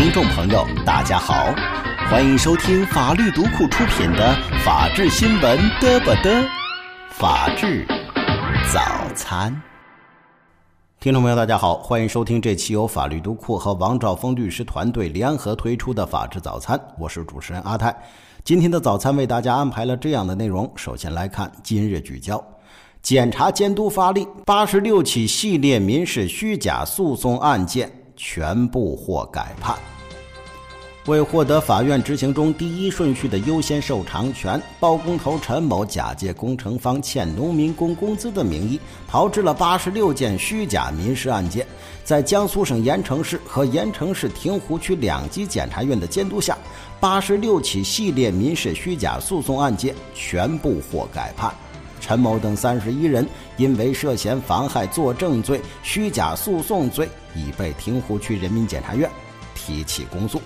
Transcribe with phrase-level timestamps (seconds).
[0.00, 1.52] 听众朋友，大家好，
[2.08, 4.32] 欢迎收听法律读库出品的
[4.64, 6.40] 《法治新闻嘚不嘚》，
[7.10, 7.84] 法治
[8.72, 8.80] 早
[9.16, 9.60] 餐。
[11.00, 17.92] 听众朋友，大家好，欢迎收听这期由法律读库和王兆峰律师团队联合推出的《法治早餐》，我是主持人阿泰。
[18.44, 22.40] 今天的早餐为大家安排了这样的内容：首先来看今日聚焦，
[23.02, 27.90] 检察监督发力，八十六起系列民事虚假诉讼案件。
[28.18, 29.74] 全部获改判。
[31.06, 41.66] 为获得法院执行中第一顺序的优先受偿权，包工头陈某假借工程方欠农民工工资的名义，炮制了八十六件虚假民事案件。
[42.04, 46.58] 在江苏省盐城市和盐城市亭湖区两级检察院的监督下，
[47.00, 51.50] 八十六起系列民事虚假诉讼案件全部获改判。
[52.00, 59.08] 陈某等三十一人因为涉嫌妨害作证罪、虚假诉讼罪，已被亭湖区人民检察院
[59.54, 60.42] 提起公诉。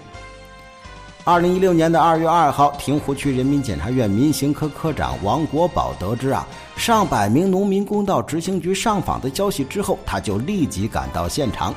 [1.24, 6.44] 二零一六年的二月二号，亭湖区人民检察院民刑科科长王国宝得知啊
[6.76, 11.72] 上百名农民工到执行局上访的消息之后，他就立即赶到现场。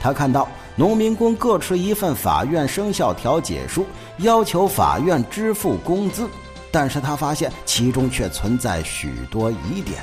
[0.00, 3.86] 他看到农民工各持一份法院生效调解书，
[4.18, 6.28] 要求法院支付工资。
[6.70, 10.02] 但是他发现其中却存在许多疑点。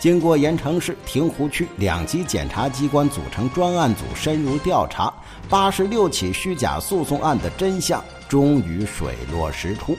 [0.00, 5.12] 经过盐城市、亭湖区两级检察机关组成专案组深入调查，
[5.46, 9.94] 八十六起虚假诉讼案的真相终于水落石出。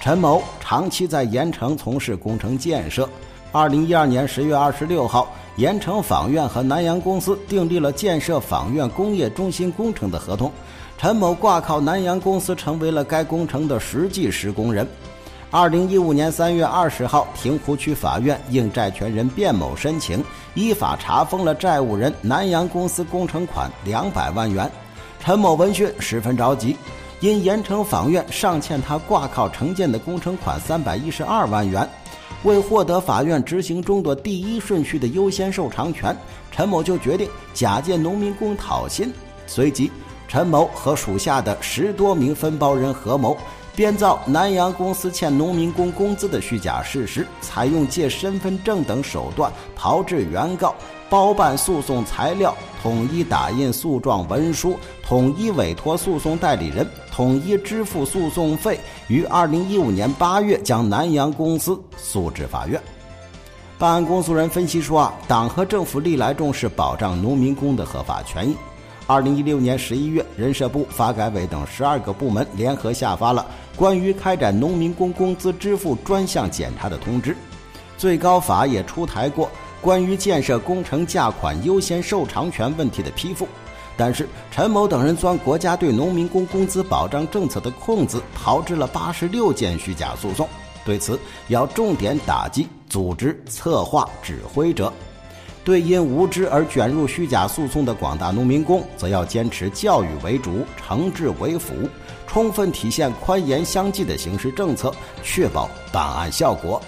[0.00, 3.08] 陈某长期在盐城从事工程建设。
[3.52, 10.50] 二零一二年十月二十六号，盐城纺院和南阳公司订立了建设纺院工业中心工程的合同。
[10.98, 14.84] 陈某挂靠南阳公司，成为了该工程的实际施工人。
[15.54, 24.66] 二零一五年三月二十号，亭湖区法院应债权人卞某申请，依法查封了债务人南阳公司工程款两百万元。
[25.20, 26.74] 陈某闻讯十分着急，
[27.20, 31.86] 因盐城法院尚欠他挂靠承建的工程款三百一十二万元，
[32.44, 36.16] 为获得法院执行中的第一顺序的优先受偿权，
[36.50, 39.12] 陈某就决定假借农民工讨薪，
[39.46, 39.92] 随即。
[40.26, 43.36] 陈某和属下的十多名分包人合谋，
[43.74, 50.74] 编造南洋公司欠农民工工资的虚假事实，采用借身份证等手段炮制原告，
[51.08, 58.78] 包办诉讼材料，统一打印诉状文书，统一委托诉讼代理人，统一支付诉讼费，
[59.08, 62.78] 于二零一五年八月将南洋公司诉至法院。
[63.78, 68.54] 办案公诉人分析说啊，党和政府历来重视保障农民工的合法权益。
[69.08, 73.44] 二零一六年十一月，人社部、发改委等十二个部门联合下发了
[73.76, 77.36] 关于开展农民工工资支付专项检查的通知。
[77.96, 79.50] 最高法也出台过
[79.80, 83.46] 关于建设工程价款优先受偿权问题的批复。
[83.96, 90.48] 但是，陈某等人钻国家对农民工工资保障政策的空子，炮制了八十六件虚假诉讼。
[90.84, 91.18] 对此，
[91.48, 94.92] 要重点打击组织、策划、指挥者。
[95.64, 101.72] 对因无知而卷入虚假诉讼的广大农民工，则要坚持教育为主、惩治为辅，
[102.26, 104.92] 充分体现宽严相济的刑事政策，
[105.22, 106.82] 确保办案效果。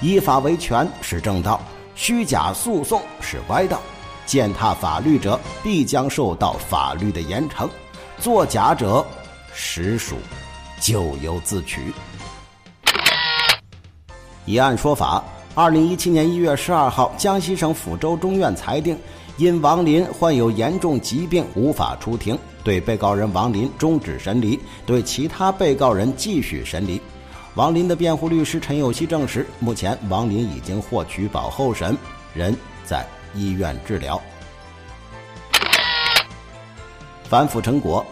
[0.00, 1.60] 依法维权是正道，
[1.94, 3.80] 虚假诉讼是歪道。
[4.26, 7.68] 践踏法律者必将受到法律的严惩，
[8.18, 9.04] 作假者
[9.52, 10.16] 实属
[10.80, 11.92] 咎由自取。
[14.46, 15.22] 以案说法。
[15.52, 18.96] 二零一七年一月十二号，江西省抚州中院裁定，
[19.36, 27.00] 因王林患有严重疾病无法出庭，对被告人王林终止审理，对其他被告人继续审理。
[27.56, 31.98] 王林的辩护律师陈友熙证实，目前王林已经获取保候审，
[32.32, 34.22] 人在医院治疗。
[37.24, 38.06] 反腐成果。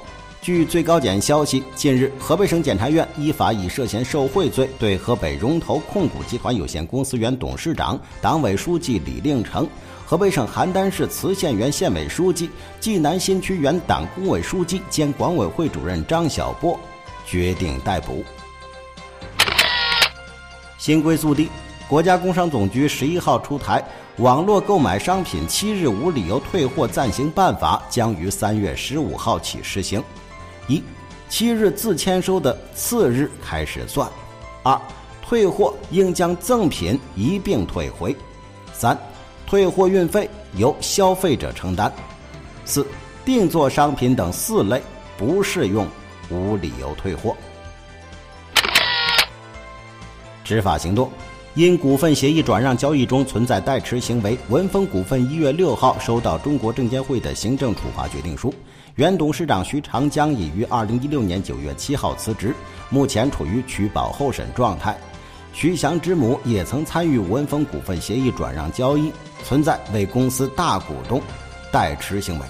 [0.48, 9.68] 据最高检消息，近日，河北省检察院依法以涉嫌受贿罪对河北融投控股集团有限公司原董事长、党委书记李令成、
[10.06, 12.48] 河北省邯郸市磁县原县委书记、
[12.80, 16.80] 济南新区原党工委书记兼管委会主任张晓波
[17.26, 18.24] 决定逮捕。
[20.78, 21.50] 新规速递：
[21.86, 23.84] 国家工商总局十一号出台
[24.22, 30.02] 《网络购买商品七日无理由退货暂行办法》，将于三月十五号起施行。
[30.68, 30.82] 一，
[31.28, 34.06] 七日自签收的次日开始算；
[34.62, 34.80] 二，
[35.22, 38.14] 退货应将赠品一并退回；
[38.72, 38.96] 三，
[39.46, 41.90] 退货运费由消费者承担；
[42.64, 42.86] 四，
[43.24, 44.80] 定做商品等四类
[45.16, 45.88] 不适用
[46.30, 47.34] 无理由退货。
[50.44, 51.10] 执法行动：
[51.58, 58.54] 因股份协议转让交易中存在代持行为，文峰股份一月六号收到中国证监会的行政处罚决定书。
[58.94, 62.54] 原董事长徐长江已于二零一六年九月七号辞职，
[62.88, 64.96] 目前处于取保候审状态。
[65.52, 69.10] 徐翔之母也曾参与文峰股份协议转让交易，
[69.42, 71.20] 存在为公司大股东
[71.72, 72.46] 代持行为。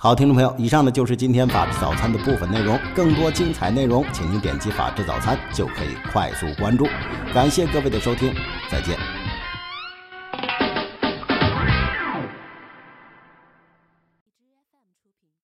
[0.00, 2.78] 好，听众朋友，以上呢就是今天法制早餐的部分内容。
[2.94, 6.86] 更多精彩内容，请您点击法制早餐就可以快速关注。
[7.34, 8.32] 感谢各位的收听，
[8.70, 8.96] 再见。